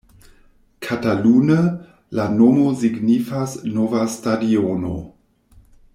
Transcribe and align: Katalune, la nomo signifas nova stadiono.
Katalune, 0.85 1.59
la 2.19 2.25
nomo 2.39 2.65
signifas 2.79 3.53
nova 3.77 4.03
stadiono. 4.17 4.99